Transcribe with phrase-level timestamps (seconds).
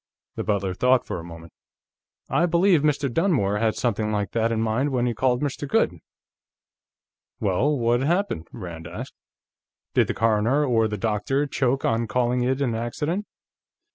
[0.35, 1.53] The butler thought for a moment.
[2.27, 3.07] "I believe Mr.
[3.07, 5.67] Dunmore had something like that in mind when he called Mr.
[5.67, 5.99] Goode."
[7.39, 9.13] "Well, what happened?" Rand asked.
[9.93, 13.27] "Did the coroner or the doctor choke on calling it an accident?"